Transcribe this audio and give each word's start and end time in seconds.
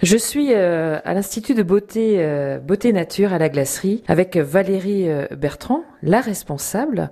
Je 0.00 0.16
suis 0.16 0.52
euh, 0.52 0.98
à 1.04 1.14
l'Institut 1.14 1.54
de 1.54 1.62
beauté, 1.62 2.16
euh, 2.18 2.58
beauté 2.58 2.92
nature 2.92 3.32
à 3.32 3.38
la 3.38 3.48
glacerie 3.48 4.02
avec 4.08 4.36
Valérie 4.36 5.08
euh, 5.08 5.26
Bertrand, 5.36 5.84
la 6.02 6.20
responsable. 6.20 7.10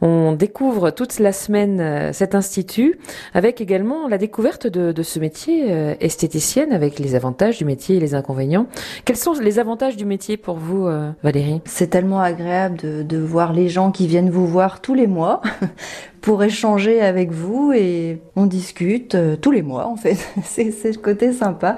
On 0.00 0.32
découvre 0.32 0.90
toute 0.90 1.18
la 1.18 1.32
semaine 1.32 2.12
cet 2.12 2.34
institut 2.34 2.98
avec 3.34 3.60
également 3.60 4.08
la 4.08 4.18
découverte 4.18 4.66
de, 4.66 4.92
de 4.92 5.02
ce 5.02 5.18
métier 5.18 5.70
esthéticienne 6.00 6.72
avec 6.72 6.98
les 6.98 7.14
avantages 7.14 7.58
du 7.58 7.64
métier 7.64 7.96
et 7.96 8.00
les 8.00 8.14
inconvénients. 8.14 8.66
Quels 9.04 9.16
sont 9.16 9.34
les 9.34 9.58
avantages 9.58 9.96
du 9.96 10.04
métier 10.04 10.36
pour 10.36 10.56
vous, 10.56 10.88
Valérie? 11.22 11.60
C'est 11.64 11.88
tellement 11.88 12.20
agréable 12.20 12.76
de, 12.76 13.02
de 13.02 13.18
voir 13.18 13.52
les 13.52 13.68
gens 13.68 13.90
qui 13.90 14.06
viennent 14.06 14.30
vous 14.30 14.46
voir 14.46 14.80
tous 14.80 14.94
les 14.94 15.06
mois 15.06 15.42
pour 16.20 16.42
échanger 16.42 17.00
avec 17.00 17.30
vous 17.30 17.72
et 17.72 18.20
on 18.36 18.46
discute 18.46 19.16
tous 19.40 19.50
les 19.50 19.62
mois 19.62 19.86
en 19.86 19.96
fait. 19.96 20.18
C'est 20.44 20.70
le 20.84 20.98
côté 20.98 21.32
sympa 21.32 21.76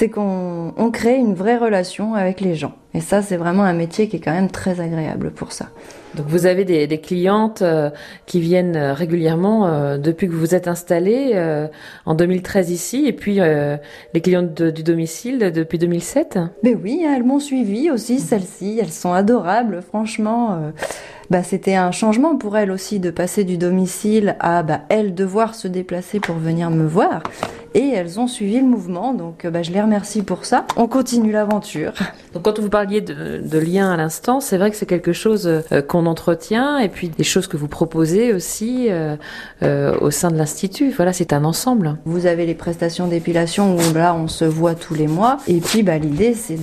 c'est 0.00 0.08
qu'on 0.08 0.72
on 0.78 0.90
crée 0.90 1.16
une 1.16 1.34
vraie 1.34 1.58
relation 1.58 2.14
avec 2.14 2.40
les 2.40 2.54
gens. 2.54 2.72
Et 2.94 3.00
ça, 3.00 3.22
c'est 3.22 3.36
vraiment 3.36 3.62
un 3.62 3.72
métier 3.72 4.08
qui 4.08 4.16
est 4.16 4.20
quand 4.20 4.32
même 4.32 4.50
très 4.50 4.80
agréable 4.80 5.30
pour 5.30 5.52
ça. 5.52 5.66
Donc 6.16 6.26
vous 6.26 6.46
avez 6.46 6.64
des, 6.64 6.88
des 6.88 6.98
clientes 6.98 7.62
euh, 7.62 7.90
qui 8.26 8.40
viennent 8.40 8.76
euh, 8.76 8.94
régulièrement 8.94 9.68
euh, 9.68 9.96
depuis 9.96 10.26
que 10.26 10.32
vous 10.32 10.40
vous 10.40 10.54
êtes 10.54 10.68
installé 10.68 11.36
en 12.06 12.14
2013 12.14 12.70
ici, 12.70 13.04
et 13.06 13.12
puis 13.12 13.40
les 13.40 14.20
clientes 14.20 14.54
de, 14.54 14.70
du 14.70 14.82
domicile 14.82 15.38
depuis 15.38 15.78
2007 15.78 16.38
Ben 16.62 16.78
oui, 16.82 17.04
elles 17.06 17.22
m'ont 17.22 17.38
suivi 17.38 17.90
aussi, 17.90 18.18
celles-ci. 18.18 18.78
Elles 18.80 18.90
sont 18.90 19.12
adorables, 19.12 19.82
franchement. 19.82 20.72
Bah, 21.28 21.42
c'était 21.42 21.74
un 21.74 21.92
changement 21.92 22.36
pour 22.36 22.56
elles 22.56 22.70
aussi 22.70 23.00
de 23.00 23.10
passer 23.10 23.44
du 23.44 23.58
domicile 23.58 24.36
à 24.40 24.62
bah, 24.62 24.80
elles 24.88 25.14
devoir 25.14 25.54
se 25.54 25.68
déplacer 25.68 26.20
pour 26.20 26.36
venir 26.36 26.70
me 26.70 26.86
voir. 26.86 27.22
Et 27.74 27.88
elles 27.90 28.18
ont 28.18 28.26
suivi 28.26 28.58
le 28.58 28.66
mouvement, 28.66 29.14
donc 29.14 29.46
bah, 29.46 29.62
je 29.62 29.70
les 29.70 29.80
remercie 29.80 30.22
pour 30.22 30.44
ça. 30.44 30.66
On 30.76 30.86
continue 30.86 31.32
l'aventure. 31.32 31.92
Donc 32.34 32.44
quand 32.44 32.58
vous 32.58 32.68
parliez 32.68 33.00
de, 33.00 33.40
de 33.44 33.58
lien 33.58 33.90
à 33.92 33.96
l'instant, 33.96 34.40
c'est 34.40 34.58
vrai 34.58 34.70
que 34.70 34.76
c'est 34.76 34.86
quelque 34.86 35.12
chose 35.12 35.50
qu'on 35.88 36.06
entretient 36.06 36.78
et 36.78 36.88
puis 36.88 37.08
des 37.08 37.24
choses 37.24 37.46
que 37.46 37.56
vous 37.56 37.68
proposez 37.68 38.32
aussi 38.32 38.86
euh, 38.90 39.16
euh, 39.62 39.96
au 40.00 40.10
sein 40.10 40.30
de 40.30 40.36
l'institut. 40.36 40.90
Voilà, 40.90 41.12
c'est 41.12 41.32
un 41.32 41.44
ensemble. 41.44 41.96
Vous 42.04 42.26
avez 42.26 42.46
les 42.46 42.54
prestations 42.54 43.06
d'épilation 43.06 43.76
où 43.76 43.94
là 43.94 44.14
on 44.14 44.28
se 44.28 44.44
voit 44.44 44.74
tous 44.74 44.94
les 44.94 45.06
mois 45.06 45.38
et 45.48 45.60
puis 45.60 45.82
bah, 45.82 45.98
l'idée 45.98 46.34
c'est 46.34 46.58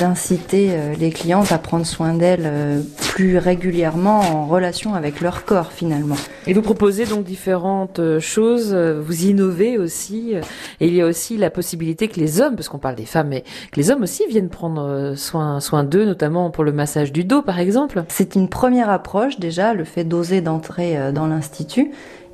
d'inciter 0.00 0.68
euh, 0.70 0.94
les 0.98 1.10
clientes 1.10 1.52
à 1.52 1.58
prendre 1.58 1.86
soin 1.86 2.14
d'elles 2.14 2.44
euh, 2.44 2.80
plus 3.12 3.38
régulièrement 3.38 4.20
en 4.20 4.46
relation 4.46 4.94
avec 4.94 5.20
leur 5.20 5.44
corps 5.44 5.72
finalement. 5.72 6.16
Et 6.46 6.54
vous 6.54 6.62
proposez 6.62 7.04
donc 7.04 7.24
différentes 7.24 7.98
euh, 7.98 8.20
choses, 8.20 8.74
vous 8.74 9.24
innovez 9.24 9.78
aussi 9.78 10.34
et 10.80 10.86
il 10.86 10.94
y 10.94 11.02
a 11.02 11.06
aussi 11.06 11.36
la 11.36 11.50
possibilité 11.50 12.08
que 12.08 12.18
les 12.20 12.40
hommes, 12.40 12.54
parce 12.54 12.68
qu'on 12.68 12.78
parle 12.78 12.94
des 12.94 13.06
femmes, 13.06 13.28
mais 13.28 13.42
que 13.72 13.76
les 13.76 13.90
hommes 13.90 14.02
aussi 14.02 14.24
viennent 14.28 14.48
prendre 14.48 15.14
soin, 15.16 15.60
soin 15.60 15.84
d'eux, 15.84 16.04
notamment 16.04 16.50
pour 16.50 16.64
le 16.64 16.72
massage 16.72 17.12
du 17.12 17.24
dos 17.24 17.42
par 17.42 17.58
exemple. 17.58 18.04
C'est 18.08 18.34
une 18.34 18.48
première 18.48 18.68
première 18.68 18.90
approche 18.90 19.38
déjà, 19.38 19.72
le 19.72 19.84
fait 19.84 20.04
d'oser 20.04 20.42
d'entrer 20.42 20.98
euh, 20.98 21.10
dans 21.10 21.26
l'institut. 21.26 21.90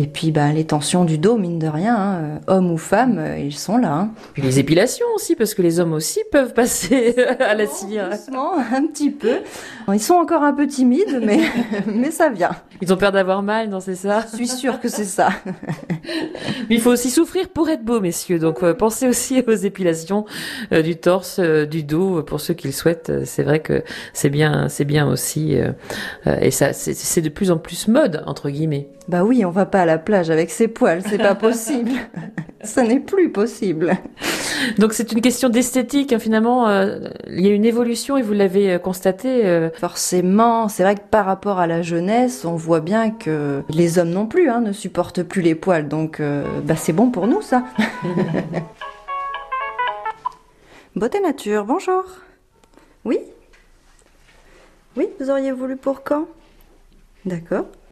Et 0.00 0.06
puis 0.06 0.30
bah, 0.30 0.52
les 0.52 0.64
tensions 0.64 1.04
du 1.04 1.18
dos, 1.18 1.36
mine 1.38 1.58
de 1.58 1.66
rien, 1.66 1.96
hein, 1.96 2.14
euh, 2.22 2.38
hommes 2.46 2.70
ou 2.70 2.78
femmes, 2.78 3.18
euh, 3.18 3.36
ils 3.36 3.56
sont 3.56 3.78
là. 3.78 3.92
Hein. 3.92 4.10
Puis 4.32 4.42
les 4.42 4.60
épilations 4.60 5.06
aussi, 5.16 5.34
parce 5.34 5.54
que 5.54 5.62
les 5.62 5.80
hommes 5.80 5.92
aussi 5.92 6.20
peuvent 6.30 6.54
passer 6.54 7.16
à 7.40 7.54
la 7.56 7.66
cire. 7.66 8.08
un 8.32 8.86
petit 8.86 9.10
peu. 9.10 9.38
Ils 9.92 9.98
sont 9.98 10.14
encore 10.14 10.44
un 10.44 10.52
peu 10.52 10.68
timides, 10.68 11.20
mais, 11.24 11.40
mais 11.86 12.12
ça 12.12 12.28
vient. 12.28 12.52
Ils 12.80 12.92
ont 12.92 12.96
peur 12.96 13.10
d'avoir 13.10 13.42
mal, 13.42 13.70
non, 13.70 13.80
c'est 13.80 13.96
ça? 13.96 14.24
Je 14.30 14.36
suis 14.36 14.46
sûre 14.46 14.78
que 14.78 14.88
c'est 14.88 15.04
ça. 15.04 15.30
mais 16.68 16.76
il 16.76 16.80
faut 16.80 16.92
aussi 16.92 17.10
souffrir 17.10 17.48
pour 17.48 17.68
être 17.68 17.82
beau, 17.82 18.00
messieurs. 18.00 18.38
Donc 18.38 18.64
pensez 18.74 19.08
aussi 19.08 19.42
aux 19.48 19.52
épilations 19.52 20.26
du 20.70 20.94
torse, 20.94 21.40
du 21.40 21.82
dos, 21.82 22.22
pour 22.22 22.40
ceux 22.40 22.54
qui 22.54 22.68
le 22.68 22.72
souhaitent. 22.72 23.10
C'est 23.24 23.42
vrai 23.42 23.58
que 23.58 23.82
c'est 24.12 24.30
bien, 24.30 24.68
c'est 24.68 24.84
bien 24.84 25.08
aussi. 25.08 25.56
et 26.40 26.52
ça, 26.52 26.72
c'est 26.72 27.20
de 27.20 27.28
plus 27.28 27.50
en 27.50 27.58
plus 27.58 27.88
mode, 27.88 28.22
entre 28.26 28.48
guillemets. 28.48 28.86
Bah 29.08 29.24
oui, 29.24 29.42
on 29.46 29.50
va 29.50 29.64
pas 29.64 29.86
la 29.88 29.98
plage 29.98 30.30
avec 30.30 30.50
ses 30.50 30.68
poils, 30.68 31.02
c'est 31.08 31.18
pas 31.18 31.34
possible. 31.48 31.90
Ça 32.62 32.82
n'est 32.82 33.00
plus 33.00 33.32
possible. 33.32 33.96
Donc 34.78 34.92
c'est 34.92 35.12
une 35.12 35.20
question 35.20 35.48
d'esthétique 35.48 36.12
hein, 36.12 36.18
finalement. 36.18 36.68
Euh, 36.68 37.08
il 37.28 37.40
y 37.40 37.48
a 37.48 37.52
une 37.52 37.64
évolution 37.64 38.16
et 38.16 38.22
vous 38.22 38.34
l'avez 38.34 38.72
euh, 38.72 38.78
constaté. 38.78 39.46
Euh... 39.46 39.70
Forcément, 39.74 40.68
c'est 40.68 40.82
vrai 40.82 40.96
que 40.96 41.00
par 41.10 41.24
rapport 41.24 41.58
à 41.58 41.66
la 41.66 41.82
jeunesse, 41.82 42.44
on 42.44 42.56
voit 42.56 42.80
bien 42.80 43.10
que 43.10 43.62
les 43.70 43.98
hommes 43.98 44.10
non 44.10 44.26
plus 44.26 44.50
hein, 44.50 44.60
ne 44.60 44.72
supportent 44.72 45.22
plus 45.22 45.40
les 45.40 45.54
poils. 45.54 45.88
Donc 45.88 46.20
euh, 46.20 46.44
bah 46.64 46.76
c'est 46.76 46.92
bon 46.92 47.10
pour 47.10 47.26
nous 47.26 47.40
ça. 47.40 47.64
Beauté 50.96 51.20
nature, 51.20 51.64
bonjour. 51.64 52.04
Oui? 53.04 53.20
Oui, 54.96 55.08
vous 55.20 55.30
auriez 55.30 55.52
voulu 55.52 55.76
pour 55.76 56.02
quand? 56.02 56.26
D'accord. 57.24 57.66